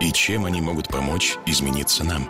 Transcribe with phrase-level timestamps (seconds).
[0.00, 2.28] и чем они могут помочь измениться нам.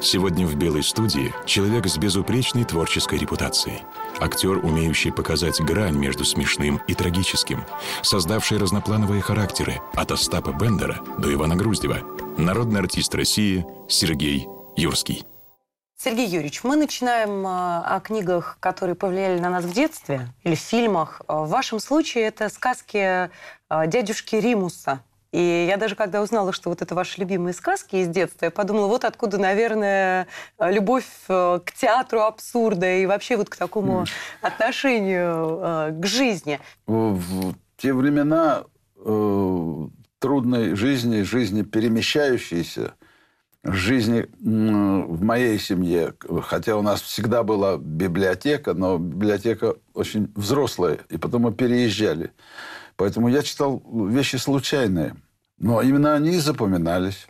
[0.00, 3.80] Сегодня в «Белой студии» человек с безупречной творческой репутацией.
[4.20, 7.64] Актер, умеющий показать грань между смешным и трагическим,
[8.02, 12.00] создавший разноплановые характеры от Остапа Бендера до Ивана Груздева.
[12.36, 15.24] Народный артист России Сергей Юрский.
[15.96, 21.22] Сергей Юрьевич, мы начинаем а, о книгах, которые повлияли на нас в детстве или фильмах.
[21.28, 23.30] В вашем случае это сказки
[23.68, 25.00] а, дядюшки Римуса
[25.34, 28.86] и я даже когда узнала, что вот это ваши любимые сказки из детства, я подумала,
[28.86, 30.28] вот откуда, наверное,
[30.60, 34.04] любовь э, к театру абсурда и вообще вот к такому
[34.42, 36.60] отношению э, к жизни.
[36.86, 38.62] В те времена
[38.96, 39.86] э,
[40.20, 42.94] трудной жизни, жизни перемещающейся,
[43.64, 51.16] жизни в моей семье, хотя у нас всегда была библиотека, но библиотека очень взрослая, и
[51.18, 52.30] потом мы переезжали.
[52.96, 55.16] Поэтому я читал вещи случайные.
[55.58, 57.26] Но именно они запоминались.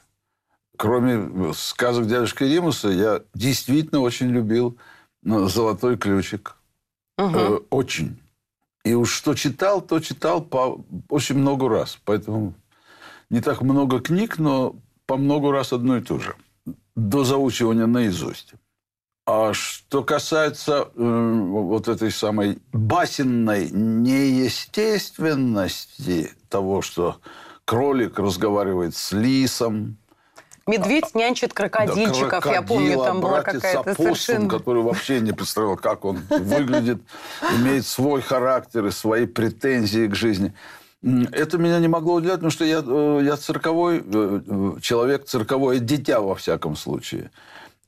[0.76, 4.76] Кроме сказок дядюшки Римуса, я действительно очень любил
[5.22, 6.56] ну, «Золотой ключик».
[7.16, 7.36] Угу.
[7.36, 8.20] Э, очень.
[8.84, 11.98] И уж что читал, то читал по очень много раз.
[12.04, 12.54] Поэтому
[13.30, 14.76] не так много книг, но
[15.06, 16.34] по много раз одно и то же.
[16.96, 18.54] До заучивания наизусть.
[19.26, 27.16] А что касается э, вот этой самой басенной неестественности того, что
[27.64, 29.96] кролик разговаривает с лисом.
[30.66, 34.48] Медведь нянчит крокодильчиков, да, я помню, там была какая-то совершенно...
[34.48, 37.00] который вообще не представлял, как он выглядит,
[37.58, 40.52] имеет свой характер и свои претензии к жизни.
[41.02, 45.78] Это меня не могло удивлять, потому что я, э, я цирковой э, э, человек, цирковое
[45.78, 47.30] дитя во всяком случае.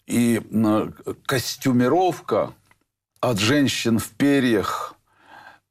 [0.06, 0.40] И
[1.26, 2.52] костюмировка
[3.20, 4.96] от женщин в перьях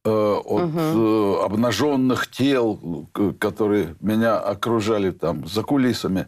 [0.05, 1.39] Э, от угу.
[1.41, 3.09] обнаженных тел,
[3.39, 6.27] которые меня окружали там за кулисами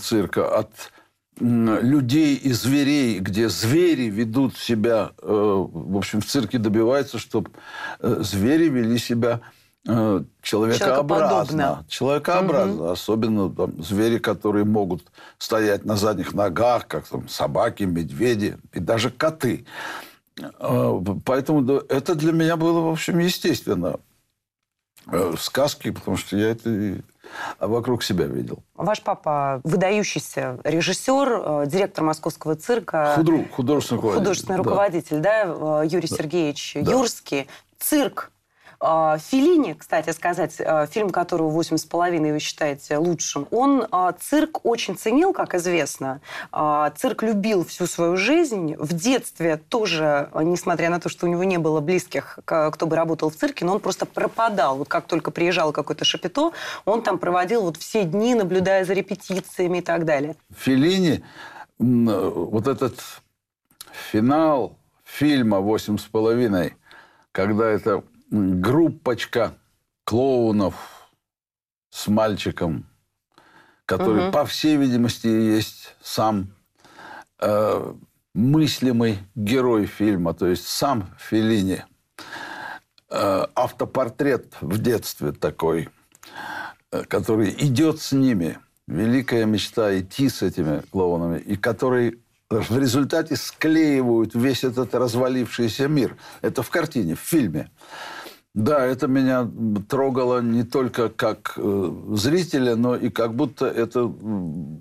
[0.00, 0.90] цирка, от
[1.38, 7.52] людей и зверей, где звери ведут себя, э, в общем, в цирке добивается, чтобы
[8.00, 9.40] звери вели себя
[10.42, 11.84] человекообразно.
[11.88, 12.84] Человекообразно.
[12.84, 12.90] Угу.
[12.90, 19.10] Особенно там, звери, которые могут стоять на задних ногах, как там, собаки, медведи и даже
[19.10, 19.64] коты.
[20.58, 23.98] А, поэтому это для меня было, в общем, естественно.
[25.06, 27.02] Э, сказки, потому что я это
[27.58, 28.62] вокруг себя видел.
[28.74, 33.14] Ваш папа выдающийся режиссер, э, директор московского цирка.
[33.16, 34.20] Худру, художественный руководитель.
[34.20, 36.16] Художественный руководитель, да, да Юрий да.
[36.16, 36.90] Сергеевич да.
[36.90, 37.48] Юрский.
[37.78, 38.30] Цирк
[38.82, 44.64] Филини, кстати сказать, а, фильм, которого «Восемь с половиной» вы считаете лучшим, он а, цирк
[44.64, 46.22] очень ценил, как известно.
[46.96, 48.76] Цирк любил всю свою жизнь.
[48.76, 53.28] В детстве тоже, несмотря на то, что у него не было близких, кто бы работал
[53.28, 54.78] в цирке, но он просто пропадал.
[54.78, 56.52] Вот как только приезжал какой-то шапито,
[56.86, 60.36] он там проводил вот все дни, наблюдая за репетициями и так далее.
[60.56, 61.22] Филини,
[61.78, 62.98] вот этот
[64.10, 66.76] финал фильма «Восемь с половиной»,
[67.32, 69.54] когда это группочка
[70.04, 71.10] клоунов
[71.90, 72.86] с мальчиком,
[73.84, 74.32] который, угу.
[74.32, 76.54] по всей видимости, есть сам
[77.40, 77.94] э,
[78.34, 81.84] мыслимый герой фильма, то есть сам Феллини.
[83.10, 85.88] Э, автопортрет в детстве такой,
[86.92, 88.58] э, который идет с ними.
[88.86, 96.16] Великая мечта идти с этими клоунами, и который в результате склеивают весь этот развалившийся мир.
[96.42, 97.70] Это в картине, в фильме.
[98.52, 99.48] Да, это меня
[99.88, 104.12] трогало не только как э, зрителя, но и как будто это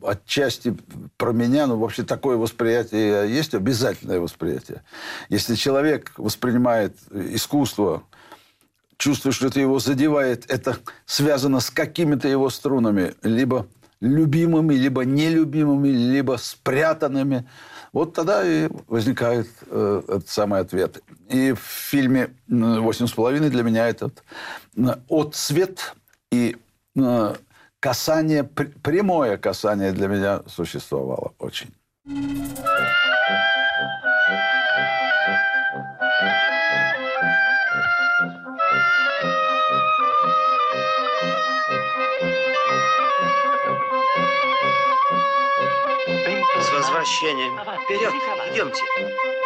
[0.01, 0.75] отчасти
[1.17, 4.81] про меня, ну, вообще такое восприятие есть, обязательное восприятие.
[5.29, 8.01] Если человек воспринимает искусство,
[8.97, 13.67] чувствует, что это его задевает, это связано с какими-то его струнами, либо
[14.01, 17.47] любимыми, либо нелюбимыми, либо спрятанными,
[17.93, 21.01] вот тогда и возникает э, этот самый ответ.
[21.29, 24.23] И в фильме «Восемь с половиной» для меня этот
[25.09, 25.95] отцвет
[26.31, 26.57] и
[26.95, 27.35] э,
[27.79, 31.73] касание, прямое касание для меня существовало очень.
[47.09, 47.51] Прощения.
[47.85, 48.13] Вперед,
[48.51, 49.38] идемте.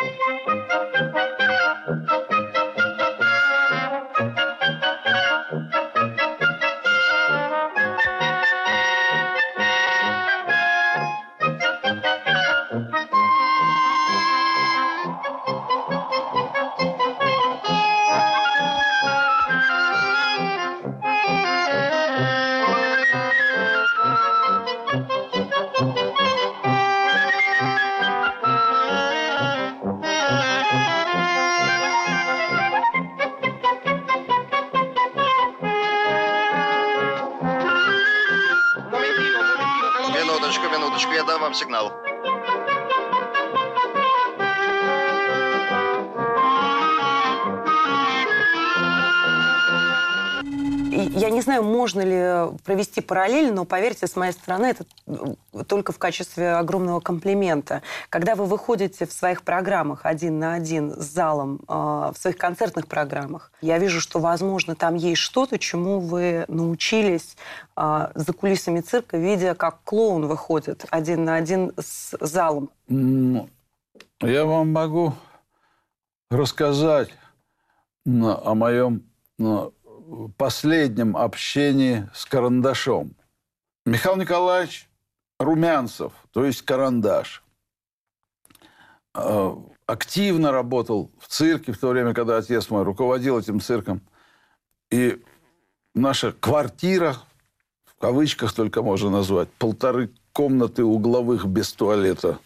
[51.12, 55.92] Я не знаю, можно ли провести параллель, но поверьте, с моей стороны, это э, только
[55.92, 57.82] в качестве огромного комплимента.
[58.10, 62.88] Когда вы выходите в своих программах один на один с залом, э, в своих концертных
[62.88, 67.36] программах, я вижу, что, возможно, там есть что-то, чему вы научились
[67.76, 72.70] э, за кулисами цирка, видя, как клоун выходит один на один с залом.
[74.22, 75.14] Я вам могу
[76.30, 77.10] рассказать
[78.06, 79.04] о моем
[80.38, 83.16] последнем общении с карандашом.
[83.86, 84.90] Михаил Николаевич
[85.40, 87.44] Румянцев, то есть карандаш,
[89.16, 89.56] э,
[89.86, 94.02] активно работал в цирке в то время, когда отец мой руководил этим цирком.
[94.90, 95.22] И
[95.94, 97.18] наша квартира,
[97.86, 102.40] в кавычках только можно назвать, полторы комнаты угловых без туалета,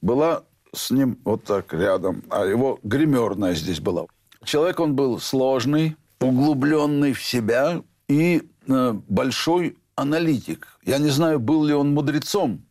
[0.00, 4.06] была с ним вот так рядом, а его гримерная здесь была.
[4.44, 10.78] Человек он был сложный, углубленный в себя и э, большой аналитик.
[10.82, 12.64] Я не знаю, был ли он мудрецом,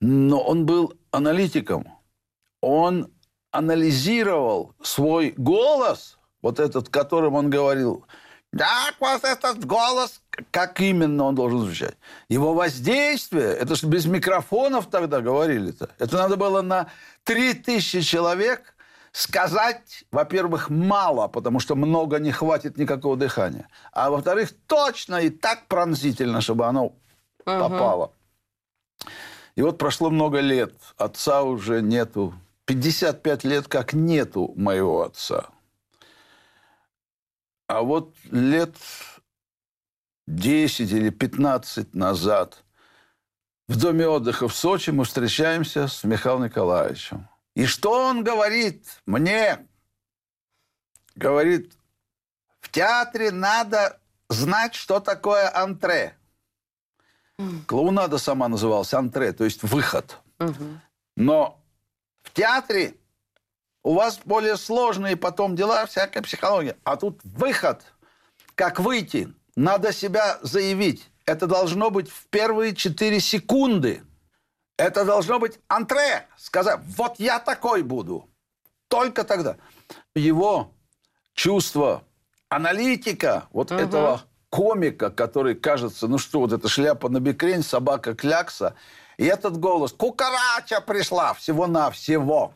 [0.00, 1.86] но он был аналитиком.
[2.60, 3.10] Он
[3.50, 8.04] анализировал свой голос, вот этот, которым он говорил,
[8.56, 10.20] так вот этот голос,
[10.50, 11.96] как именно он должен звучать.
[12.28, 15.90] Его воздействие, это же без микрофонов тогда говорили-то.
[15.98, 16.88] Это надо было на
[17.24, 18.71] 3000 человек
[19.12, 23.68] сказать, во-первых, мало, потому что много не хватит никакого дыхания.
[23.92, 26.94] А во-вторых, точно и так пронзительно, чтобы оно
[27.44, 28.12] попало.
[29.54, 30.74] И вот прошло много лет.
[30.96, 32.34] Отца уже нету.
[32.64, 35.50] 55 лет как нету моего отца.
[37.66, 38.76] А вот лет
[40.26, 42.64] 10 или 15 назад
[43.68, 47.28] в доме отдыха в Сочи мы встречаемся с Михаилом Николаевичем.
[47.54, 49.66] И что он говорит мне?
[51.14, 51.72] Говорит,
[52.60, 56.16] в театре надо знать, что такое антре.
[57.66, 60.18] Клоунада сама называлась антре, то есть выход.
[61.16, 61.60] Но
[62.22, 62.94] в театре
[63.82, 66.76] у вас более сложные потом дела, всякая психология.
[66.84, 67.82] А тут выход.
[68.54, 69.32] Как выйти?
[69.56, 71.10] Надо себя заявить.
[71.26, 74.02] Это должно быть в первые 4 секунды.
[74.76, 76.26] Это должно быть антре.
[76.36, 78.28] Сказать, вот я такой буду.
[78.88, 79.56] Только тогда.
[80.14, 80.72] Его
[81.34, 82.04] чувство
[82.48, 88.74] аналитика, вот этого комика, который кажется, ну что, вот эта шляпа на бекрень, собака клякса,
[89.16, 92.54] и этот голос, кукарача пришла всего-навсего.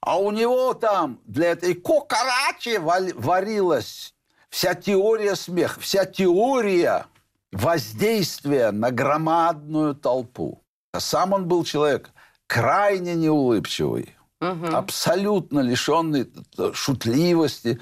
[0.00, 4.14] А у него там для этой кукарачи варилась
[4.50, 7.06] вся теория смеха, вся теория
[7.52, 10.62] воздействия на громадную толпу.
[10.92, 12.10] А сам он был человек
[12.46, 16.30] крайне неулыбчивый, абсолютно лишенный
[16.72, 17.80] шутливости,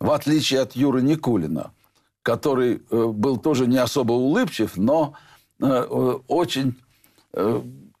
[0.00, 1.72] в отличие от Юры Никулина,
[2.22, 5.14] который э, был тоже не особо улыбчив, но
[5.60, 6.80] э, э, очень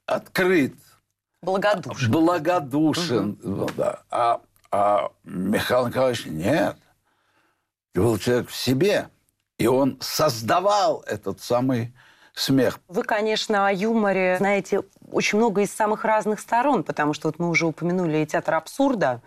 [0.06, 0.74] открыт,
[1.42, 2.08] Благодушно.
[2.08, 3.38] благодушен.
[3.42, 4.02] Ну да.
[4.10, 6.76] А, а Михаил Николаевич нет.
[7.94, 9.08] Был человек в себе.
[9.58, 11.94] И он создавал этот самый
[12.38, 12.80] смех.
[12.88, 17.48] Вы, конечно, о юморе знаете очень много из самых разных сторон, потому что вот мы
[17.48, 19.20] уже упомянули и театр абсурда.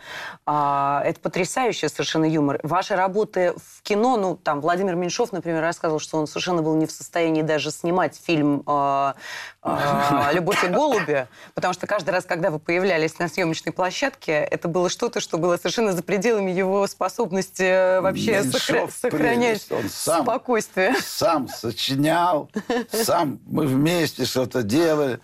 [0.46, 2.60] А, это потрясающий совершенно юмор.
[2.64, 6.86] Ваши работы в кино, ну, там, Владимир Меньшов, например, рассказывал, что он совершенно был не
[6.86, 9.16] в состоянии даже снимать фильм а,
[9.62, 14.68] а, «Любовь и голуби», потому что каждый раз, когда вы появлялись на съемочной площадке, это
[14.68, 20.24] было что-то, что было совершенно за пределами его способности э, вообще Меньшов сохра- сохранять сам
[20.24, 20.96] спокойствие.
[21.02, 22.50] сам сочинял,
[22.92, 25.20] сам мы вместе что-то делали.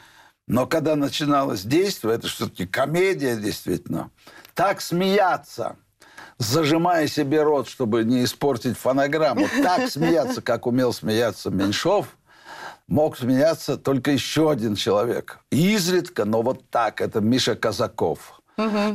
[0.47, 4.11] Но когда начиналось действие, это все-таки комедия действительно,
[4.53, 5.75] так смеяться,
[6.37, 12.17] зажимая себе рот, чтобы не испортить фонограмму, так смеяться, как умел смеяться Меньшов,
[12.87, 15.39] мог смеяться только еще один человек.
[15.51, 17.01] Изредка, но вот так.
[17.01, 18.41] Это Миша Казаков.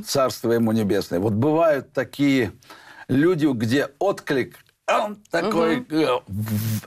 [0.07, 1.21] Царство ему небесное.
[1.21, 2.53] Вот бывают такие
[3.09, 4.57] люди, где отклик
[5.01, 6.23] он такой в-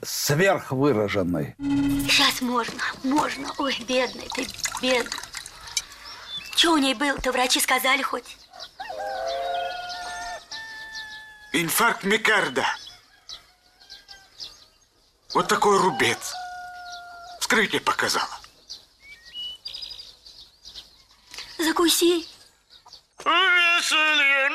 [0.04, 1.56] сверхвыраженный.
[2.08, 3.52] Сейчас можно, можно.
[3.58, 4.48] Ой, бедный ты,
[4.82, 5.20] бедный.
[6.56, 8.38] Что у ней было-то, врачи сказали хоть?
[11.54, 12.66] Инфаркт микарда.
[15.34, 16.34] Вот такой рубец.
[17.40, 18.30] Вскрытие показало.
[21.58, 22.26] Закуси.
[23.24, 24.50] Веселье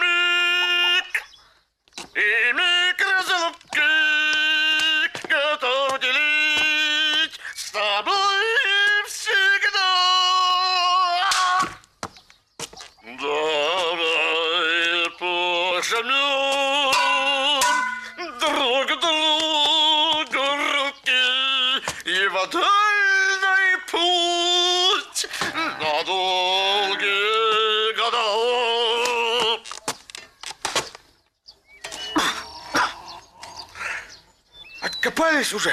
[35.41, 35.71] Откопались уже?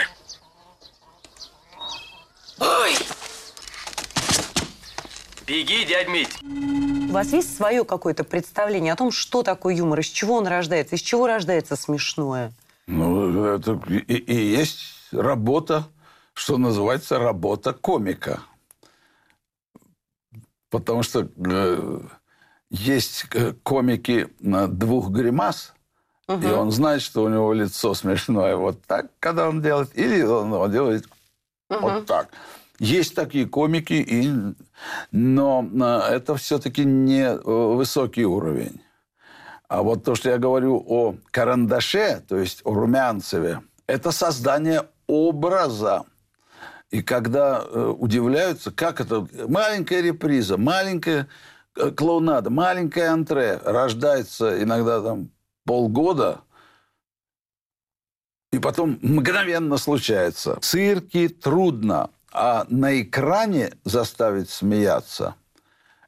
[5.46, 6.38] Беги, дядь Мить.
[7.10, 10.96] У вас есть свое какое-то представление о том, что такое юмор, из чего он рождается,
[10.96, 12.52] из чего рождается смешное?
[12.88, 14.80] Ну, это и, и есть
[15.12, 15.88] работа,
[16.34, 18.42] что называется, работа комика.
[20.70, 22.00] Потому что э,
[22.70, 25.74] есть э, комики на двух гримас,
[26.28, 30.52] и он знает, что у него лицо смешное вот так, когда он делает, или он,
[30.52, 31.08] он делает
[31.70, 32.30] вот так.
[32.80, 34.30] Есть такие комики, и,
[35.12, 38.82] но э, это все-таки не э, высокий уровень.
[39.68, 46.04] А вот то, что я говорю о карандаше, то есть о Румянцеве, это создание образа.
[46.92, 51.28] И когда э, удивляются, как это маленькая реприза, маленькая
[51.96, 55.30] клоунада, маленькое антре рождается иногда там
[55.68, 56.42] полгода,
[58.52, 60.56] и потом мгновенно случается.
[60.56, 65.36] В цирке трудно, а на экране заставить смеяться–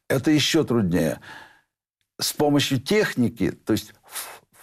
[0.09, 1.21] это еще труднее.
[2.19, 3.93] С помощью техники, то есть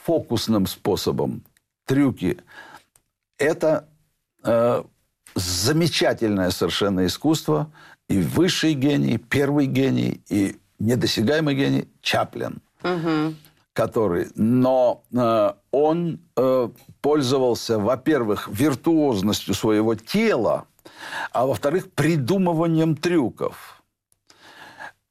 [0.03, 1.43] фокусным способом,
[1.87, 2.39] трюки,
[3.39, 3.89] это
[4.43, 4.83] э,
[5.35, 7.73] замечательное совершенно искусство,
[8.09, 12.61] и высший гений, первый гений, и недосягаемый гений Чаплин,
[13.77, 16.69] который, но э, он э,
[17.03, 20.67] пользовался, во-первых, виртуозностью своего тела,
[21.31, 23.83] а во-вторых, придумыванием трюков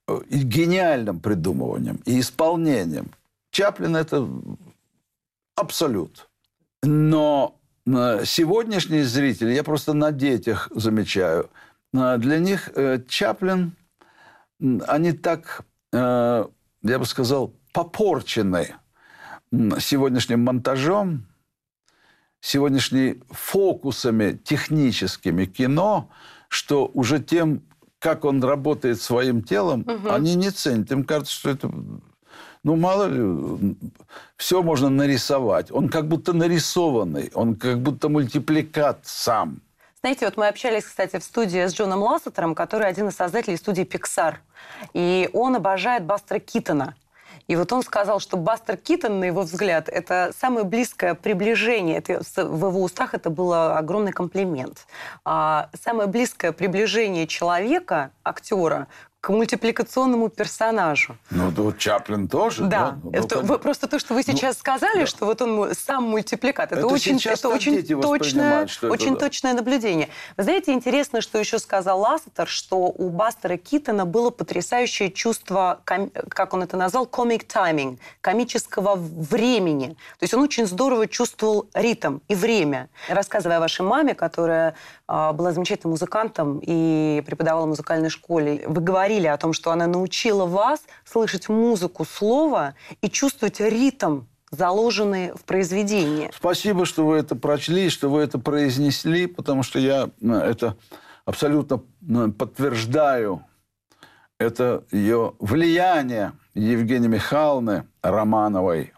[0.07, 3.12] и гениальным придумыванием и исполнением.
[3.51, 4.27] Чаплин– это
[5.55, 6.27] абсолют.
[6.81, 11.51] Но э, сегодняшние зрители, я просто на детях замечаю,
[11.93, 13.75] э, для них э, Чаплин,
[14.88, 16.48] они так, я
[16.81, 18.75] бы сказал, попорчены
[19.51, 21.25] сегодняшним монтажом,
[22.39, 26.10] сегодняшними фокусами техническими кино,
[26.48, 27.63] что уже тем,
[28.00, 30.89] как он работает своим телом, они не ценят.
[30.94, 31.70] Им кажется, что это...
[32.63, 33.75] Ну, мало ли,
[34.38, 35.70] все можно нарисовать.
[35.70, 39.60] Он как будто нарисованный, он как будто мультипликат сам.
[40.00, 43.84] Знаете, вот мы общались, кстати, в студии с Джоном Лассетером, который один из создателей студии
[43.84, 44.36] Pixar.
[44.94, 46.96] И он обожает Бастера Китона.
[47.48, 51.98] И вот он сказал, что Бастер Китон, на его взгляд, это самое близкое приближение.
[51.98, 54.88] Это, в его устах это был огромный комплимент.
[55.24, 58.88] А, самое близкое приближение человека, актера,
[59.25, 61.17] к мультипликационному персонажу.
[61.32, 62.65] Ну, да вот Чаплин тоже.
[62.65, 65.05] Да, ну, это вы- просто то, что вы сейчас сказали, да.
[65.08, 69.20] что вот он сам мультипликат, это, Это очень, это очень точное, это очень да.
[69.22, 70.10] точное наблюдение.
[70.38, 76.53] Вы знаете, интересно, что еще сказал Лассетер, что у Бастера Китона было потрясающее чувство, как
[76.53, 79.98] он это назвал, comic timing, комического времени.
[80.20, 82.89] То есть он очень здорово чувствовал ритм и время.
[83.10, 84.75] Рассказывая о вашей маме, которая
[85.08, 89.88] а, была замечательным музыкантом и преподавала в музыкальной школе, вы говорили о том, что она
[89.88, 96.31] научила вас слышать музыку слова и чувствовать ритм, заложенный в произведении.
[96.36, 100.77] Спасибо, что вы это прочли, что вы это произнесли, потому что я э, это
[101.25, 103.45] абсолютно э, подтверждаю.
[104.38, 108.93] Это ее влияние Евгении Михайловны Романовой.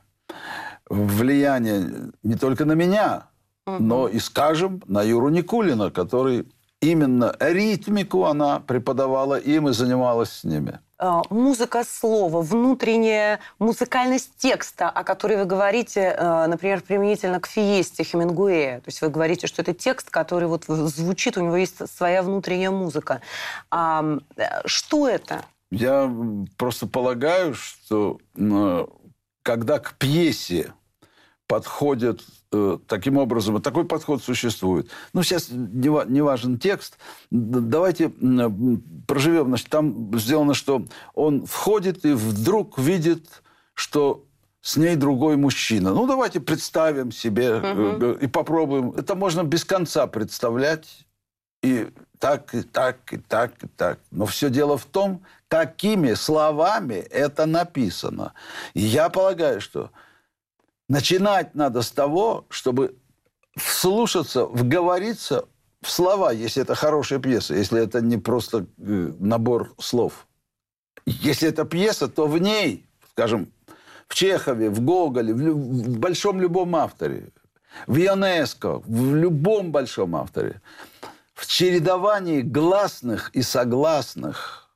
[0.89, 3.27] Влияние не только на меня,
[3.65, 6.47] но и, скажем, на Юру Никулина, который
[6.81, 10.79] именно ритмику она преподавала им и занималась с ними.
[10.99, 18.03] Э, музыка слова, внутренняя музыкальность текста, о которой вы говорите, э, например, применительно к фиесте
[18.03, 18.79] Хемингуэя.
[18.79, 22.71] То есть вы говорите, что это текст, который вот звучит, у него есть своя внутренняя
[22.71, 23.21] музыка.
[23.69, 24.03] А,
[24.65, 25.45] что это?
[25.69, 26.11] Я
[26.57, 28.19] просто полагаю, что
[29.43, 30.73] когда к пьесе
[31.47, 32.23] подходят э,
[32.87, 34.89] таким образом, такой подход существует.
[35.13, 36.97] Ну, сейчас не, не важен текст.
[37.29, 38.49] Давайте э,
[39.07, 39.47] проживем.
[39.47, 44.23] Значит, там сделано, что он входит и вдруг видит, что
[44.61, 45.93] с ней другой мужчина.
[45.93, 48.05] Ну, давайте представим себе угу.
[48.05, 48.91] э, и попробуем.
[48.91, 51.05] Это можно без конца представлять.
[51.63, 51.89] И
[52.19, 53.99] так, и так, и так, и так.
[54.11, 58.33] Но все дело в том, какими словами это написано.
[58.73, 59.91] И я полагаю, что
[60.89, 62.95] начинать надо с того, чтобы
[63.55, 65.45] вслушаться, вговориться
[65.81, 70.27] в слова, если это хорошая пьеса, если это не просто э, набор слов.
[71.05, 73.51] Если это пьеса, то в ней, скажем,
[74.07, 77.29] в Чехове, в Гоголе, в, в большом любом авторе,
[77.85, 80.61] в ЮНЕСКО, в любом большом авторе,
[81.33, 84.67] в чередовании гласных и согласных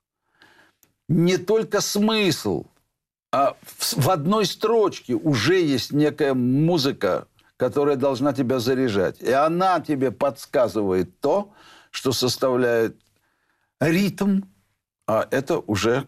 [1.08, 2.65] не только смысл,
[3.31, 9.21] а в одной строчке уже есть некая музыка, которая должна тебя заряжать.
[9.21, 11.53] И она тебе подсказывает то,
[11.91, 12.97] что составляет
[13.79, 14.41] ритм,
[15.07, 16.07] а это уже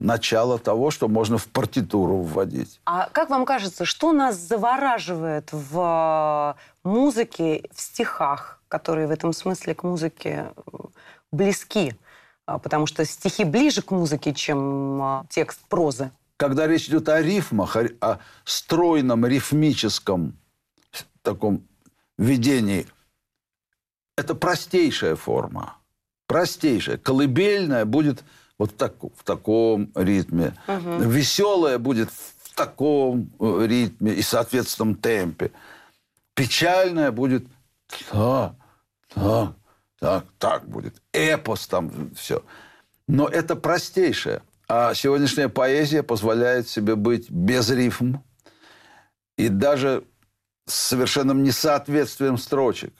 [0.00, 2.80] начало того, что можно в партитуру вводить.
[2.86, 9.76] А как вам кажется, что нас завораживает в музыке, в стихах, которые в этом смысле
[9.76, 10.52] к музыке
[11.30, 11.94] близки?
[12.46, 16.10] А, потому что стихи ближе к музыке, чем а, текст прозы
[16.42, 20.36] когда речь идет о рифмах, о, стройном рифмическом
[21.22, 21.68] таком
[22.18, 22.88] видении,
[24.16, 25.76] это простейшая форма.
[26.26, 26.98] Простейшая.
[26.98, 28.24] Колыбельная будет
[28.58, 30.56] вот так, в таком ритме.
[30.66, 31.04] Угу.
[31.04, 35.52] Веселая будет в таком э, ритме и соответственном темпе.
[36.34, 37.46] Печальная будет
[38.10, 38.56] так,
[39.14, 39.54] так,
[40.00, 41.00] так, так будет.
[41.12, 42.42] Эпос там все.
[43.06, 44.42] Но это простейшее.
[44.74, 48.22] А сегодняшняя поэзия позволяет себе быть без рифм
[49.36, 50.02] и даже
[50.66, 52.94] с совершенным несоответствием строчек.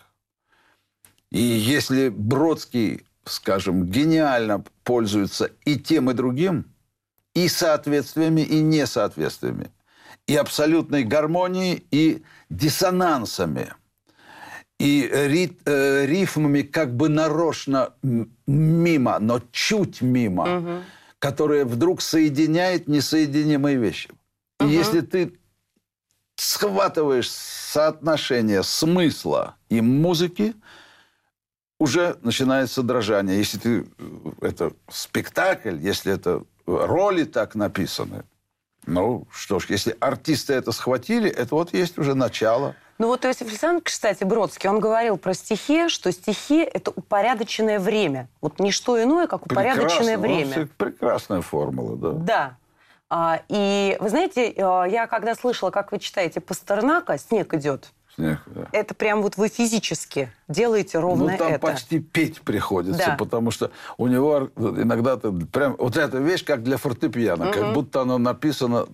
[1.31, 6.67] И если Бродский, скажем, гениально пользуется и тем, и другим,
[7.35, 9.71] и соответствиями, и несоответствиями,
[10.27, 13.73] и абсолютной гармонией, и диссонансами,
[14.79, 17.95] и рит, э, рифмами как бы нарочно
[18.47, 20.59] мимо, но чуть мимо.
[20.59, 20.83] Угу
[21.23, 24.11] которая вдруг соединяет несоединимые вещи.
[24.59, 24.73] И угу.
[24.73, 25.39] если ты
[26.35, 30.57] схватываешь соотношение смысла и музыки,
[31.79, 33.39] уже начинается дрожание.
[33.39, 38.25] Если ты э, это спектакль, если это роли так написаны,
[38.85, 42.75] ну что ж, если артисты это схватили, это вот есть уже начало.
[43.03, 48.29] Ну вот Иосиф Александрович, кстати, Бродский, он говорил про стихи, что стихи– это упорядоченное время.
[48.41, 50.53] Вот не что иное, как упорядоченное Прекрасно.
[50.53, 50.69] время.
[50.77, 52.13] Прекрасная формула, да.
[52.13, 52.57] Да.
[53.11, 58.41] А, и вы знаете, э, я когда слышала, как вы читаете Пастернака «Снег идет», Снег,
[58.47, 58.69] да.
[58.73, 61.33] Это прям вот вы физически делаете ровно это.
[61.33, 61.67] Ну, там это.
[61.67, 63.17] почти петь приходится, да.
[63.17, 67.53] потому что у него иногда прям вот эта вещь как для фортепиано, угу.
[67.55, 68.87] как будто оно написано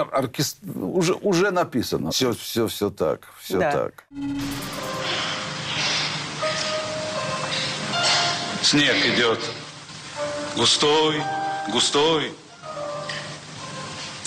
[0.00, 2.10] оркестр уже, уже написано.
[2.10, 3.72] Все, все, все так, все да.
[3.72, 4.04] так.
[8.62, 9.40] Снег идет
[10.56, 11.22] густой,
[11.68, 12.32] густой,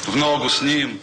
[0.08, 0.99] в ногу с ним,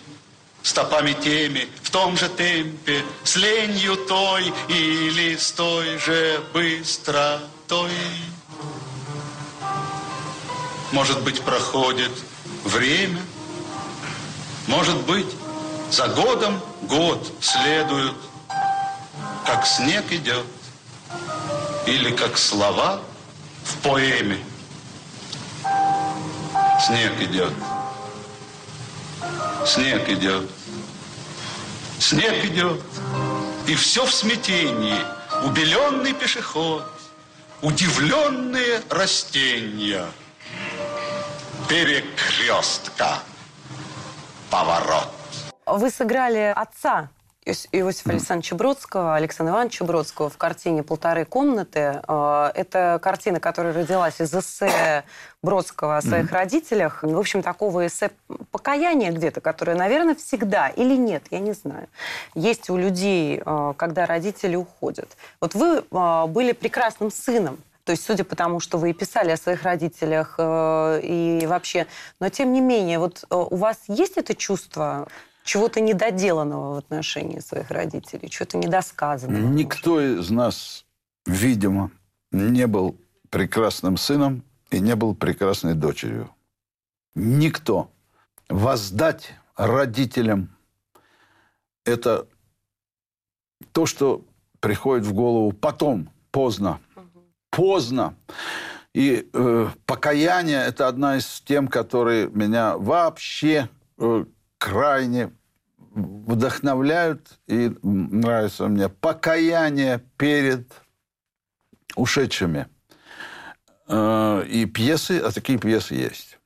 [0.62, 7.90] стопами теми, в том же темпе, с ленью той или с той же быстротой.
[10.92, 12.12] Может быть, проходит
[12.64, 13.20] время,
[14.66, 15.26] может быть,
[15.90, 18.14] за годом год следует,
[19.44, 20.46] как снег идет,
[21.86, 23.00] или как слова
[23.64, 24.38] в поэме.
[26.86, 27.52] Снег идет.
[29.66, 30.50] Снег идет.
[31.98, 32.80] Снег идет.
[33.66, 34.98] И все в смятении.
[35.44, 36.84] Убеленный пешеход,
[37.62, 40.06] удивленные растения,
[41.68, 43.18] перекрестка
[44.52, 45.08] поворот.
[45.64, 47.08] Вы сыграли отца
[47.46, 52.00] Иос- Иосифа Александровича Бродского, Александра Ивановича Бродского в картине «Полторы комнаты».
[52.06, 55.04] Э, Это картина, которая родилась из эссе
[55.42, 57.02] Бродского о своих родителях.
[57.02, 58.10] В общем, такого эссе
[58.52, 61.88] покаяния где-то, которое, наверное, всегда или нет, я не знаю,
[62.34, 65.08] есть у людей, э, когда родители уходят.
[65.40, 69.30] Вот вы э, были прекрасным сыном, то есть, судя по тому, что вы и писали
[69.30, 71.86] о своих родителях, э, и вообще...
[72.20, 75.08] Но, тем не менее, вот э, у вас есть это чувство
[75.44, 79.48] чего-то недоделанного в отношении своих родителей, чего-то недосказанного?
[79.48, 80.84] Никто из нас,
[81.26, 81.90] видимо,
[82.30, 82.96] не был
[83.30, 86.30] прекрасным сыном и не был прекрасной дочерью.
[87.14, 87.90] Никто.
[88.48, 90.56] Воздать родителям–
[91.84, 92.28] это
[93.72, 94.24] то, что
[94.60, 96.80] приходит в голову потом, поздно.
[97.52, 98.16] Поздно.
[98.94, 104.24] И э, покаяние– это одна из тем, которые меня вообще э,
[104.56, 105.32] крайне
[105.94, 108.88] вдохновляют и нравятся мне.
[108.88, 110.72] Покаяние перед
[111.94, 112.68] ушедшими.
[113.86, 116.38] Э, И пьесы, а такие пьесы есть.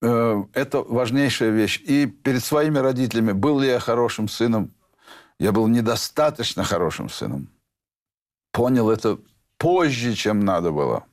[0.00, 1.78] Э, Это важнейшая вещь.
[1.84, 4.72] И перед своими родителями был ли я хорошим сыном?
[5.38, 7.50] Я был недостаточно хорошим сыном.
[8.50, 9.18] Понял это
[9.64, 11.06] позже, чем надо было.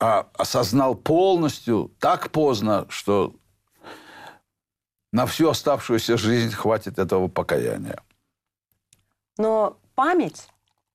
[0.00, 3.36] А осознал полностью так поздно, что
[5.12, 8.02] на всю оставшуюся жизнь хватит этого покаяния.
[9.38, 10.48] Но память,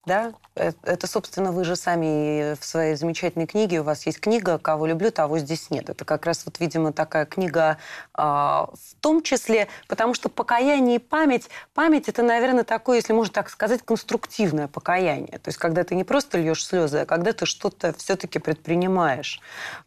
[0.08, 4.58] да, э- это, собственно, вы же сами в своей замечательной книге, у вас есть книга
[4.58, 5.90] «Кого люблю, того здесь нет».
[5.90, 7.78] Это как раз вот, видимо, такая книга
[8.14, 13.34] а, в том числе, потому что покаяние и память, память это, наверное, такое, если можно
[13.34, 15.40] так сказать, конструктивное покаяние.
[15.40, 19.42] То есть, когда ты не просто льешь слезы, а когда ты что-то все-таки предпринимаешь.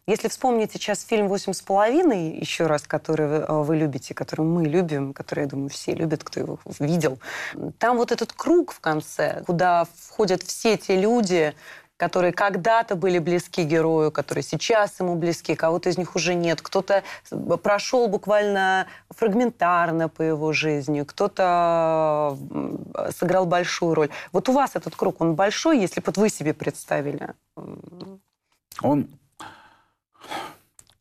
[0.05, 4.65] Если вспомнить сейчас фильм «Восемь с половиной», еще раз, который э, вы любите, который мы
[4.65, 7.19] любим, который, я думаю, все любят, кто его видел,
[7.79, 11.53] там вот этот круг в конце, куда входят все те люди,
[11.95, 17.03] которые когда-то были близки герою, которые сейчас ему близки, кого-то из них уже нет, кто-то
[17.63, 22.37] прошел буквально фрагментарно по его жизни, кто-то
[23.17, 24.09] сыграл большую роль.
[24.31, 27.29] Вот у вас этот круг, он большой, если бы вот вы себе представили?
[28.81, 29.07] Он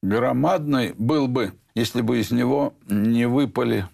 [0.02, 3.88] громадный был бы, если бы из него не выпали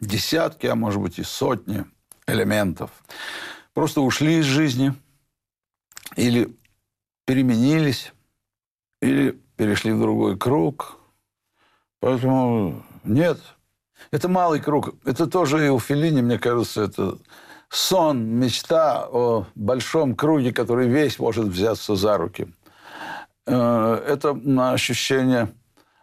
[0.00, 1.84] десятки, а может быть и сотни
[2.26, 2.90] элементов.
[3.74, 4.94] Просто ушли из жизни
[6.16, 6.54] или
[7.26, 8.12] переменились,
[9.00, 10.98] или перешли в другой круг.
[12.00, 13.38] Поэтому нет.
[14.10, 14.94] Это малый круг.
[15.04, 17.18] Это тоже и у Феллини, мне кажется, это
[17.68, 22.48] сон, мечта о большом круге, который весь может взяться за руки.
[23.46, 24.38] Э, Это
[24.72, 25.48] ощущение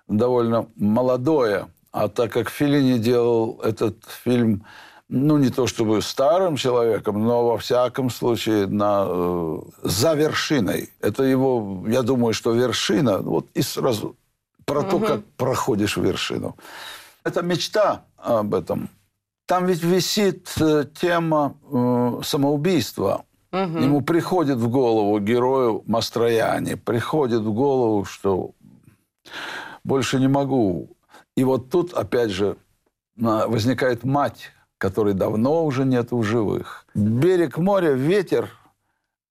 [0.07, 1.67] довольно молодое.
[1.91, 4.65] А так как Феллини делал этот фильм,
[5.09, 10.89] ну, не то чтобы старым человеком, но во всяком случае на, э, за вершиной.
[11.01, 14.15] Это его, я думаю, что вершина, вот и сразу
[14.65, 16.55] про то, как проходишь вершину.
[17.23, 18.89] Это мечта об этом.
[19.47, 23.25] Там ведь висит э, тема э, самоубийства.
[23.51, 28.51] Ему приходит в голову герою Мастрояне, приходит в голову, что
[29.83, 30.89] больше не могу.
[31.35, 32.57] И вот тут, опять же,
[33.15, 36.87] на- возникает мать, которой давно уже нет в живых.
[36.95, 38.49] Берег моря, ветер,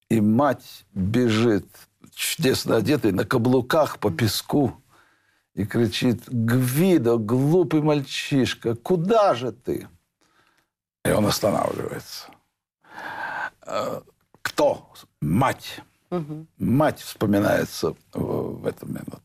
[0.08, 1.66] и мать бежит,
[2.14, 4.80] чудесно одетый, на каблуках по песку,
[5.54, 9.88] и кричит, «Гвидо, глупый мальчишка, куда же ты?»
[11.04, 12.26] И он останавливается.
[13.66, 14.00] Э,
[14.42, 14.92] Кто?
[15.20, 15.80] Мать.
[16.58, 19.22] Мать вспоминается в, в эту минуту.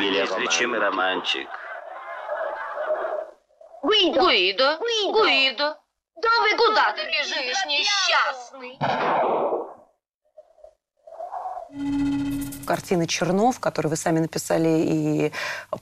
[0.00, 1.48] Неизлечимый романчик.
[3.84, 4.78] Гуидо,
[5.12, 5.78] Гуидо,
[6.56, 8.78] куда ты бежишь, несчастный?
[12.64, 15.32] картины Чернов, которые вы сами написали, и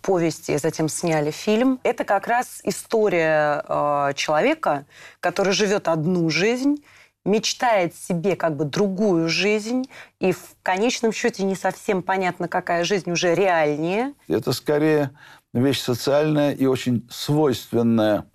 [0.00, 1.78] повести, затем сняли фильм.
[1.84, 4.84] Это как раз история э, человека,
[5.20, 6.82] который живет одну жизнь,
[7.24, 9.84] мечтает себе как бы другую жизнь,
[10.18, 14.14] и в конечном счете не совсем понятно, какая жизнь уже реальнее.
[14.26, 15.12] Это скорее
[15.52, 18.26] вещь социальная и очень свойственная,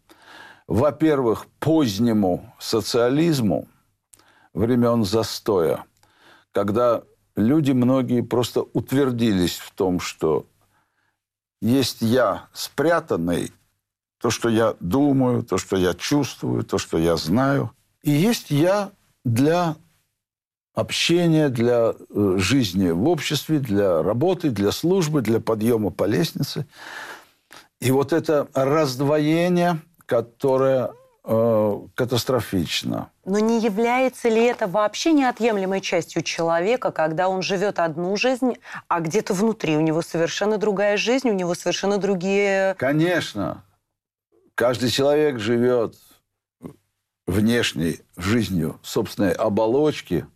[0.67, 3.67] во-первых, позднему социализму
[4.53, 5.85] времен застоя,
[6.51, 7.03] когда
[7.35, 10.45] люди многие просто утвердились в том, что
[11.61, 13.51] есть я спрятанный,
[14.19, 17.71] то, что я думаю, то, что я чувствую, то, что я знаю,
[18.03, 18.91] и есть я
[19.23, 19.75] для
[20.77, 26.67] общения, для э, жизни в обществе, для работы, для службы, для подъема по лестнице.
[27.79, 30.91] И вот это раздвоение, которая
[31.23, 33.09] э, катастрофична.
[33.25, 38.53] Но не является ли это вообще неотъемлемой частью человека, когда он живет одну жизнь,
[38.87, 42.75] а где-то внутри у него совершенно другая жизнь, у него совершенно другие...
[42.77, 43.63] Конечно,
[44.53, 45.95] каждый человек живет
[47.25, 50.27] внешней жизнью собственной оболочки,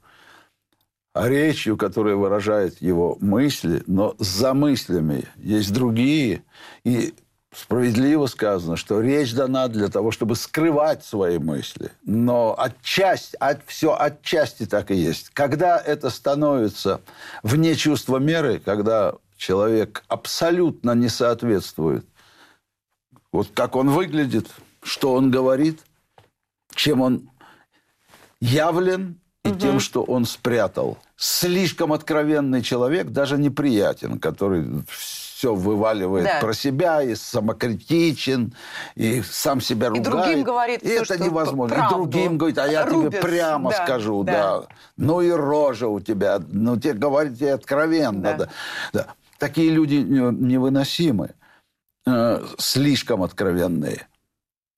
[1.14, 6.44] речью, которая выражает его мысли, но за мыслями есть другие.
[6.84, 7.14] И
[7.54, 11.92] справедливо сказано, что речь дана для того, чтобы скрывать свои мысли.
[12.06, 15.30] Но отчасти, от, все отчасти так и есть.
[15.32, 17.02] Когда это становится
[17.44, 22.06] вне чувства меры, когда человек абсолютно не соответствует
[23.32, 24.50] вот как он выглядит,
[24.84, 25.82] что он говорит,
[26.76, 27.30] чем он
[28.40, 29.60] явлен и угу.
[29.60, 30.98] тем, что он спрятал.
[31.16, 36.40] Слишком откровенный человек даже неприятен, который все вываливает да.
[36.40, 38.54] про себя, и самокритичен,
[38.96, 40.08] и сам себя ругает.
[40.08, 41.76] И другим говорит и все, это невозможно.
[41.76, 41.96] Правду.
[41.96, 43.10] И другим говорит, а я Рубишь.
[43.10, 43.84] тебе прямо да.
[43.84, 44.60] скажу, да.
[44.60, 44.68] да.
[44.98, 48.22] Ну и рожа у тебя, ну тебе говорит тебе откровенно.
[48.22, 48.38] Да.
[48.38, 48.50] Да.
[48.94, 49.08] Да.
[49.40, 51.32] Такие люди невыносимы,
[52.06, 54.08] э, слишком откровенные.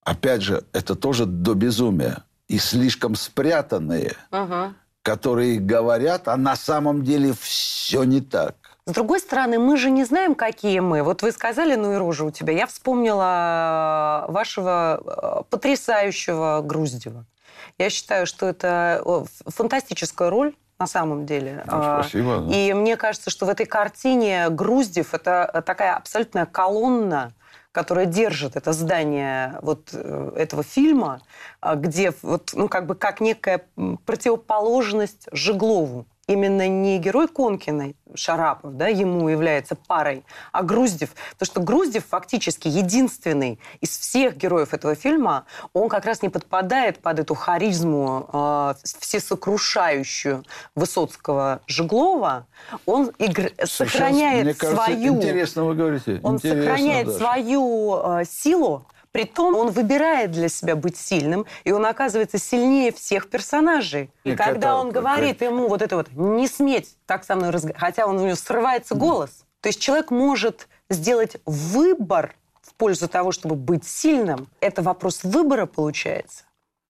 [0.05, 2.23] Опять же, это тоже до безумия.
[2.53, 4.75] И слишком спрятанные, угу.
[5.01, 8.55] которые говорят, а на самом деле все не так.
[8.85, 11.01] С другой стороны, мы же не знаем, какие мы.
[11.01, 12.53] Вот вы сказали, ну и рожа у тебя.
[12.53, 17.25] Я вспомнила вашего э, потрясающего Груздева.
[17.79, 19.03] Я считаю, что это
[19.47, 21.63] фантастическая роль на самом деле.
[21.65, 22.37] Ну, спасибо.
[22.37, 22.55] Да.
[22.55, 27.31] И мне кажется, что в этой картине Груздев– это такая абсолютная колонна,
[27.73, 31.21] которая держит это здание вот э, этого фильма,
[31.59, 33.65] а, где вот, ну, как бы как некая
[34.05, 41.09] противоположность Жеглову именно не герой Конкиной, Шарапов, да, ему является парой, а Груздев.
[41.31, 46.99] Потому что Груздев фактически единственный из всех героев этого фильма, он как раз не подпадает
[46.99, 50.43] под эту харизму э, всесокрушающую
[50.75, 52.47] Высоцкого Жеглова.
[52.85, 53.49] Он игр...
[53.65, 55.15] сохраняет мне кажется, свою...
[55.15, 56.19] Интересно вы говорите.
[56.23, 57.17] Он интересно, сохраняет даже.
[57.17, 63.29] свою э, силу, Притом он выбирает для себя быть сильным, и он оказывается сильнее всех
[63.29, 64.09] персонажей.
[64.23, 65.49] И, и когда это, он говорит как...
[65.49, 68.95] ему вот это вот «не сметь так со мной разговаривать», хотя он, у него срывается
[68.95, 69.45] голос.
[69.61, 74.47] То есть человек может сделать выбор в пользу того, чтобы быть сильным.
[74.61, 76.45] Это вопрос выбора получается.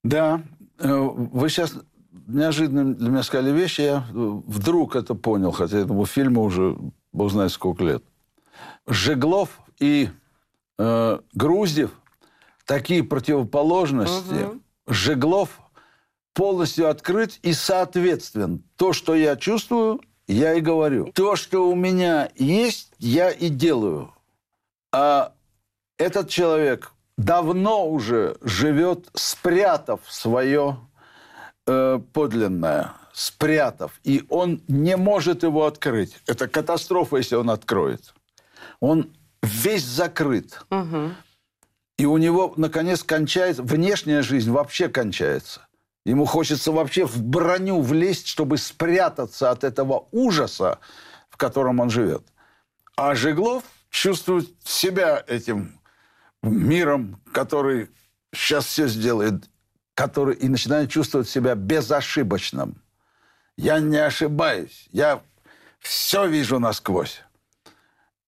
[0.06, 0.42] Да.
[0.80, 1.76] Э, вы сейчас
[2.26, 6.78] неожиданно для меня сказали вещи, я вдруг это понял, хотя этому фильму уже,
[7.12, 8.02] бог знает сколько лет.
[8.88, 10.10] Жеглов и
[10.78, 11.92] э, Груздев–
[12.66, 14.60] такие противоположности, угу.
[14.88, 15.62] Жеглов
[16.34, 18.64] полностью открыт и соответствен.
[18.76, 21.12] То, что я чувствую, я и говорю.
[21.14, 24.14] То, что у меня есть, я и делаю.
[24.92, 25.34] А
[25.98, 30.78] этот человек давно уже живет, спрятав свое
[31.68, 34.00] э, подлинное, спрятав.
[34.04, 36.18] И он не может его открыть.
[36.26, 38.14] Это катастрофа, если он откроет.
[38.80, 40.60] Он весь закрыт.
[40.70, 41.12] Угу.
[41.98, 43.64] И у него, наконец, кончается...
[43.64, 45.68] Внешняя жизнь вообще кончается.
[46.06, 50.80] Ему хочется вообще в броню влезть, чтобы спрятаться от этого ужаса,
[51.30, 52.24] в котором он живет.
[52.96, 55.80] А Жеглов чувствует себя этим
[56.42, 57.90] миром, который
[58.34, 59.50] сейчас все сделает,
[59.94, 62.82] который и начинает чувствовать себя безошибочным.
[63.56, 65.22] Я не ошибаюсь, я
[65.80, 67.22] все вижу насквозь.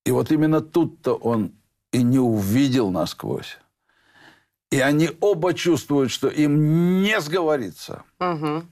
[0.06, 1.56] И вот именно тут-то он
[1.96, 3.58] и не увидел насквозь.
[4.70, 8.04] И они оба чувствуют, что им не сговорится.
[8.20, 8.64] Угу.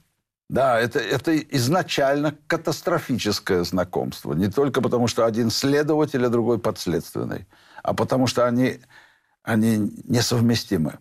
[0.50, 4.34] Да, это, это изначально катастрофическое знакомство.
[4.34, 7.46] Не только потому, что один следователь, а другой подследственный,
[7.82, 8.80] а потому что они,
[9.42, 10.98] они несовместимы.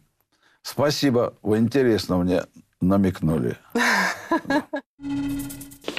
[0.61, 2.43] Спасибо, вы интересно мне
[2.79, 3.57] намекнули.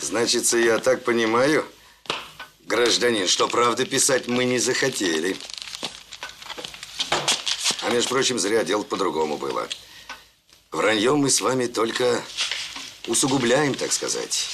[0.01, 1.65] Значит, я так понимаю,
[2.65, 5.37] гражданин, что правда писать мы не захотели.
[7.85, 9.69] А между прочим, зря дело по-другому было.
[10.73, 12.25] Враньем мы с вами только
[13.07, 14.49] усугубляем, так сказать.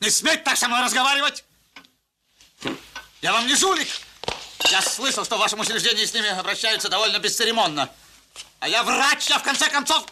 [0.00, 1.44] Не сметь так со мной разговаривать!
[3.20, 3.86] Я вам не жулик!
[4.70, 7.90] Я слышал, что в вашем учреждении с ними обращаются довольно бесцеремонно.
[8.60, 10.06] А я врач, я в конце концов...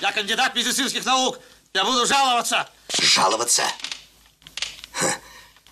[0.00, 1.40] Я кандидат медицинских наук.
[1.72, 2.70] Я буду жаловаться.
[2.88, 3.64] Жаловаться?
[4.92, 5.18] Ха.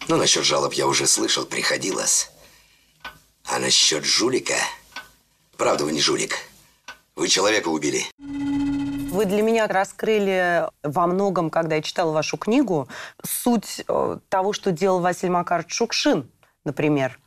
[0.08, 2.31] Ну, насчет жалоб я уже слышал, приходилось.
[3.44, 4.54] А насчет жулика...
[5.56, 6.36] Правда, вы не жулик.
[7.14, 8.04] Вы человека убили.
[8.18, 12.88] Вы для меня раскрыли во многом, когда я читала вашу книгу,
[13.22, 16.30] суть э, того, что делал Василий Макарович Шукшин,
[16.64, 17.18] например.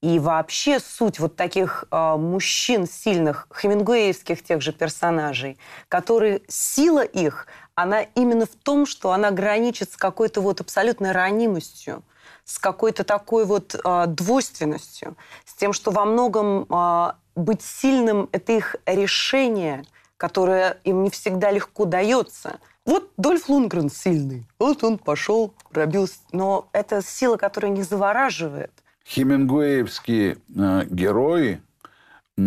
[0.00, 5.58] И вообще суть вот таких э, мужчин сильных, хемингуэевских тех же персонажей,
[5.88, 12.02] которые, сила их, она именно в том, что она граничит с какой-то вот абсолютной ранимостью,
[12.50, 18.52] с какой-то такой вот э, двойственностью, с тем, что во многом э, быть сильным– это
[18.52, 19.84] их решение,
[20.16, 22.58] которое им не всегда легко дается.
[22.84, 28.72] Вот Дольф Лунгрен сильный, вот он пошел, пробил, но это сила, которая не завораживает.
[29.06, 31.62] Хемингуэевские э, герои,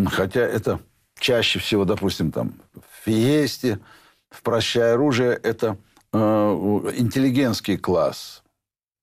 [0.07, 0.81] хотя это
[1.17, 3.79] чаще всего, допустим, там в «Фиесте»,
[4.29, 5.77] в «Прощай оружие» это
[6.11, 8.42] э, интеллигентский класс.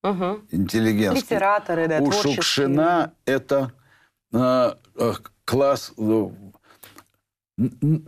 [0.02, 0.40] Угу.
[0.50, 1.34] Интеллигентский.
[1.34, 3.72] Литераторы, да, У Шукшина это
[4.32, 5.12] э, э,
[5.44, 6.28] класс э,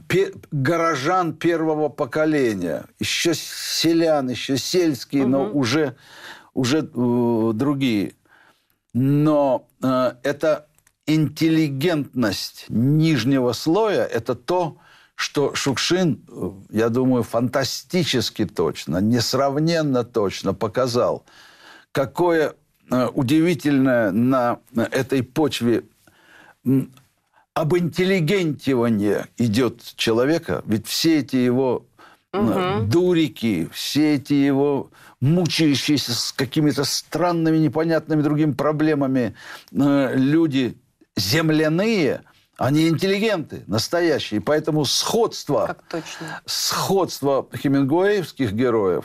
[0.08, 2.86] пе, горожан первого поколения.
[2.98, 5.30] Еще селян, еще сельские, угу.
[5.30, 5.96] но уже,
[6.54, 8.14] уже э, другие.
[8.94, 10.66] Но э, это
[11.06, 14.78] интеллигентность нижнего слоя, это то,
[15.14, 21.24] что Шукшин, э, я думаю, фантастически точно, несравненно точно показал,
[21.92, 22.54] какое
[22.90, 25.84] э, удивительное на этой почве
[27.54, 31.86] об интеллигентивании идет человека, ведь все эти его
[32.32, 32.86] угу.
[32.86, 39.34] дурики, все эти его мучающиеся с какими-то странными, непонятными другими проблемами
[39.70, 40.76] э, люди
[41.16, 42.22] земляные,
[42.56, 44.40] они интеллигенты, настоящие.
[44.40, 45.76] Поэтому сходство,
[46.46, 49.04] сходство хемингуэевских героев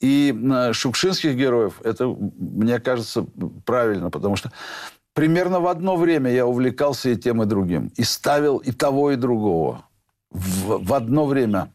[0.00, 3.26] и э, шукшинских героев, это, мне кажется,
[3.64, 4.52] правильно, потому что
[5.12, 7.88] примерно в одно время я увлекался и тем, и другим.
[7.96, 9.84] И ставил и того, и другого.
[10.30, 11.72] В, в одно время.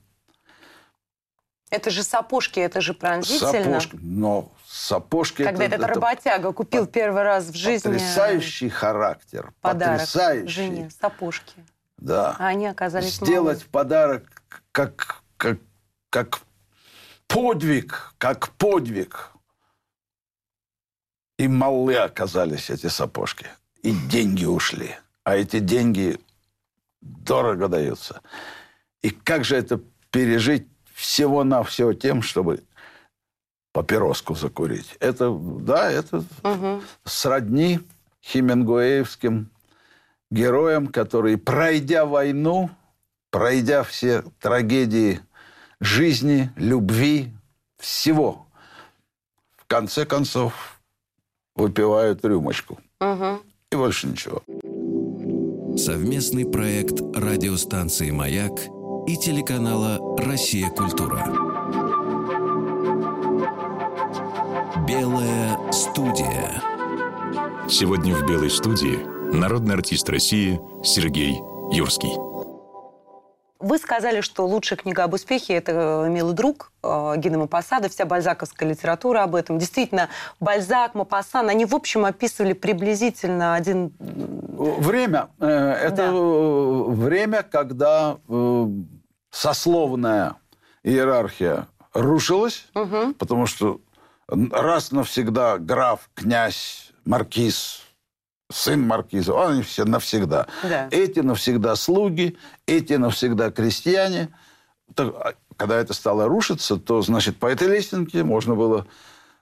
[1.69, 3.51] Это же сапожки, это же пронзительно.
[3.81, 5.43] Сапожки, но сапожки...
[5.43, 7.89] Когда это, этот это работяга купил первый раз в жизни...
[7.89, 9.51] Потрясающий характер.
[9.59, 10.47] Подарок потрясающий.
[10.47, 11.65] жене, сапожки.
[11.97, 12.35] Да.
[12.37, 13.69] А они оказались Сделать малые.
[13.71, 15.57] подарок как, как,
[16.09, 16.41] как
[17.33, 19.31] подвиг, как подвиг.
[21.39, 23.47] И малы оказались эти сапожки.
[23.81, 24.95] И деньги ушли.
[25.23, 26.19] А эти деньги
[27.01, 28.21] дорого даются.
[29.01, 32.63] И как же это пережить всего-навсего тем, чтобы
[33.71, 34.95] папироску закурить?
[34.99, 36.83] Это, да, это угу.
[37.03, 37.79] сродни
[38.23, 39.49] хемингуэевским
[40.29, 42.69] героям, которые, пройдя войну,
[43.31, 45.19] пройдя все трагедии
[45.83, 47.31] жизни, любви,
[47.77, 48.45] всего,
[49.57, 50.79] в конце концов
[51.55, 52.79] выпивают рюмочку.
[52.99, 53.41] Угу.
[53.71, 54.41] И больше ничего.
[55.77, 58.53] Совместный проект радиостанции «Маяк»
[59.07, 60.69] и телеканала «Россия.
[60.69, 61.25] Культура».
[64.87, 66.61] Белая студия.
[67.67, 68.99] Сегодня в «Белой студии»
[69.35, 71.39] народный артист России Сергей
[71.71, 72.32] Юрский.
[73.63, 78.67] Вы сказали, что лучшая книга об успехе– это «Милый друг» э, Гина Мапасада, вся бальзаковская
[78.67, 79.57] литература об этом.
[79.57, 80.09] Действительно,
[80.41, 83.93] Бальзак, Мапасан, они, в общем, описывали приблизительно один...
[83.99, 85.29] Время.
[85.39, 86.11] Э, это да.
[86.11, 88.67] время, когда э,
[89.31, 90.35] сословная
[90.83, 93.13] иерархия рушилась, угу.
[93.17, 93.79] потому что
[94.27, 97.79] раз навсегда граф, князь, маркиз–
[98.53, 100.47] сын маркиза, они все навсегда.
[100.63, 100.87] Да.
[100.91, 102.37] Эти навсегда слуги,
[102.67, 104.29] эти навсегда крестьяне.
[104.97, 108.85] А когда это стало рушиться, то, значит, по этой лестнице можно было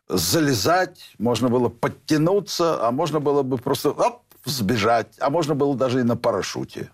[0.08, 6.00] залезать, можно было подтянуться, а можно было бы просто оп, сбежать, а можно было даже
[6.00, 6.90] и на парашюте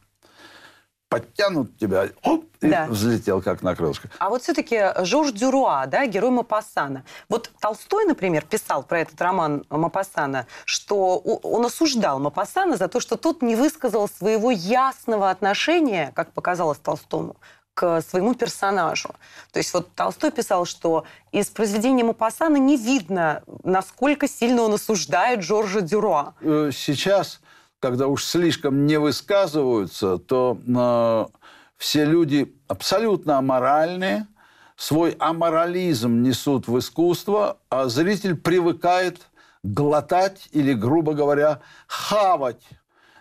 [1.09, 2.85] подтянут тебя, оп, и да.
[2.87, 4.11] взлетел как на крылышках.
[4.19, 7.03] А вот все-таки Жорж Дюруа, да, герой Мапассана.
[7.29, 13.15] Вот Толстой, например, писал про этот роман Мапассана, что он осуждал Мапассана за то, что
[13.15, 17.37] тот не высказал своего ясного отношения, как показалось Толстому,
[17.73, 19.09] к своему персонажу.
[19.51, 25.43] То есть вот Толстой писал, что из произведения Мапассана не видно, насколько сильно он осуждает
[25.43, 26.33] Жоржа Дюруа.
[26.41, 27.39] Э, сейчас
[27.79, 31.39] когда уж слишком не высказываются, то э,
[31.77, 34.27] все люди абсолютно аморальные,
[34.75, 39.21] свой аморализм несут в искусство, а зритель привыкает
[39.63, 42.63] глотать или, грубо говоря, хавать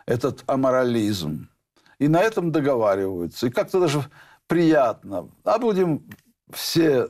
[0.07, 1.49] этот аморализм.
[1.99, 3.47] И на этом договариваются.
[3.47, 4.05] И как-то даже
[4.47, 5.29] приятно.
[5.45, 6.05] А будем
[6.53, 7.09] все...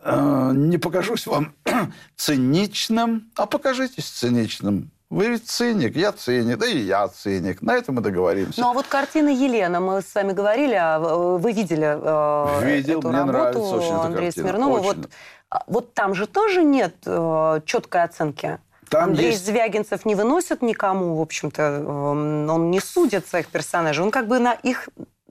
[0.00, 1.54] Э, не покажусь вам
[2.16, 4.90] циничным, а покажитесь циничным.
[5.12, 7.60] Вы ведь циник, я циник, да и я циник.
[7.60, 8.62] На этом мы договоримся.
[8.62, 10.98] Ну, а вот картина Елена, мы с вами говорили, а
[11.36, 14.78] вы видели э, Видел, эту мне работу нравится очень Андрея эта Смирнова.
[14.78, 14.82] Очень.
[14.86, 15.10] Вот,
[15.50, 18.58] а, вот там же тоже нет э, четкой оценки.
[18.88, 24.02] Там Андрей есть- Звягинцев не выносит никому, в общем-то, эм, он не судит своих персонажей,
[24.02, 24.88] он как бы на их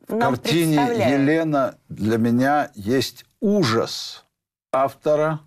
[0.07, 1.19] нам картине представляет.
[1.21, 4.25] Елена для меня есть ужас
[4.71, 5.39] автора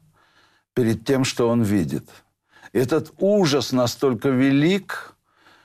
[0.74, 2.10] перед тем, что он видит.
[2.74, 5.14] Этот ужас настолько велик,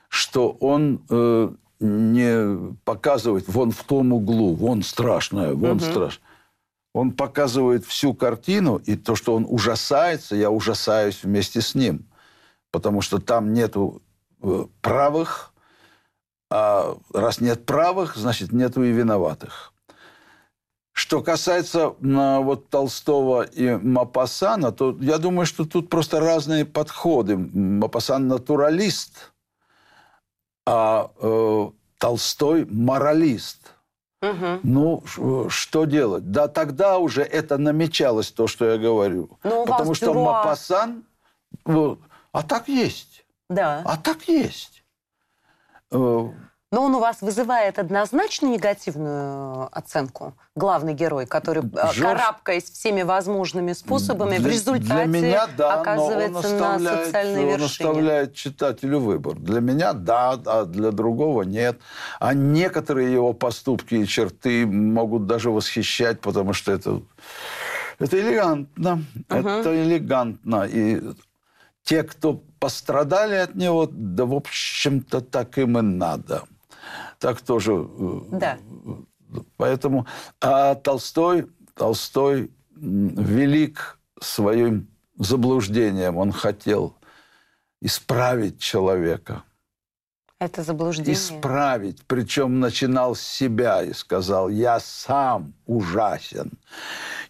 [0.08, 1.50] что он э,
[1.80, 5.80] не показывает вон в том углу, вон страшное, вон Мгм.
[5.80, 6.28] страшное.
[6.94, 12.06] Он показывает всю картину, и то, что он ужасается, я ужасаюсь вместе с ним.
[12.70, 14.02] Потому что там нету
[14.42, 15.52] э, правых,
[16.48, 19.72] а раз нет правых, значит, нету и виноватых.
[21.10, 27.36] Что касается м, вот Толстого и Мапасана, то я думаю, что тут просто разные подходы.
[27.36, 29.32] Мапасан натуралист,
[30.64, 33.74] а э, Толстой моралист.
[34.22, 34.60] Мгм.
[34.62, 35.02] Ну,
[35.48, 36.30] что делать?
[36.30, 39.36] Да, тогда уже это намечалось, то, что я говорю.
[39.42, 41.02] Но у вас Потому что Дюруа- Мапасан...
[41.64, 41.98] вот,
[42.30, 43.26] а так есть.
[43.48, 43.82] Да.
[43.84, 44.84] А так есть.
[46.72, 50.34] Э, Но он у вас вызывает однозначно негативную оценку.
[50.54, 55.80] Главный герой, который, э, Жорж- карабкаясь всеми возможными способами, в Для- результате для меня, да,
[55.80, 57.88] оказывается но он на социальной он вершине.
[57.90, 59.34] оставляет читателю выбор.
[59.36, 61.78] Для меня да, а для другого нет.
[62.20, 67.00] А некоторые его поступки и черты могут даже восхищать, потому что это,
[67.98, 69.04] это элегантно.
[69.28, 70.66] Это элегантно.
[70.70, 71.02] И
[71.82, 76.42] те, кто пострадали от него, да, в общем-то, так им и надо.
[77.18, 78.58] Так тоже э, Да.
[79.56, 80.06] Поэтому
[80.40, 84.88] а Толстой, Толстой велик своим
[85.18, 86.16] заблуждением.
[86.16, 86.96] Он хотел
[87.80, 89.44] исправить человека.
[90.40, 91.12] Это заблуждение.
[91.12, 91.98] Исправить.
[92.06, 96.52] Причем начинал с себя и сказал, я сам ужасен.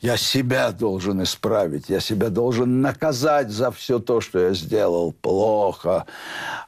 [0.00, 1.88] Я себя должен исправить.
[1.88, 6.06] Я себя должен наказать за все то, что я сделал плохо.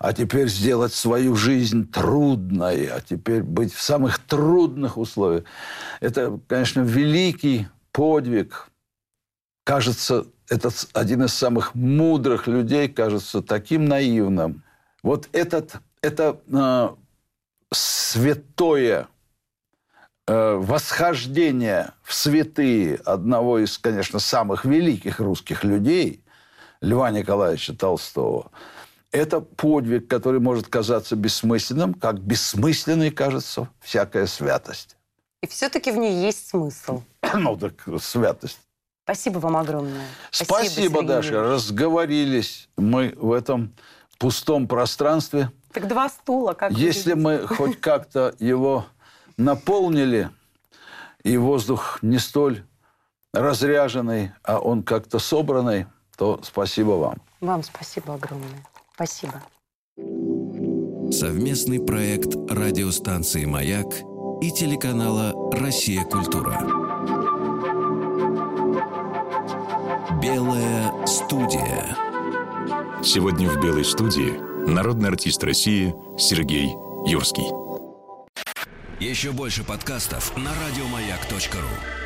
[0.01, 2.87] А теперь сделать свою жизнь трудной.
[2.87, 5.45] А теперь быть в самых трудных условиях.
[6.01, 8.69] Это, конечно, великий подвиг.
[9.65, 14.65] Кажется, этот один из самых мудрых людей кажется таким наивным.
[15.05, 16.89] Вот этот, это э,
[17.73, 19.09] святое
[20.27, 26.23] э, восхождение в святые одного из, конечно, самых великих русских людей,
[26.81, 28.51] Льва Николаевича Толстого,
[29.13, 34.97] это подвиг, который может казаться бессмысленным, как бессмысленной кажется всякая святость.
[35.43, 37.03] И все-таки в ней есть смысл.
[37.35, 38.59] Ну, так святость.
[39.05, 40.07] Спасибо вам огромное.
[40.31, 41.43] Спасибо, Сергей Даша.
[41.43, 43.75] Разговорились мы в этом
[44.19, 45.51] пустом пространстве.
[45.73, 48.87] Так два стула, как Если мы хоть как-то его
[49.37, 50.31] наполнили,
[51.23, 52.65] и воздух не столь
[53.33, 57.17] разряженный, а он как-то собранный, то спасибо вам.
[57.41, 58.67] Вам спасибо огромное.
[58.95, 59.43] Спасибо.
[61.13, 63.87] Совместный проект радиостанции «Маяк»
[64.41, 66.05] и телеканала «Россия.
[66.05, 66.59] Культура».
[70.23, 71.97] Белая студия.
[73.03, 76.71] Сегодня в «Белой студии» народный артист России Сергей
[77.07, 77.47] Юрский.
[79.01, 82.02] Еще больше подкастов на радиомаяк.ру.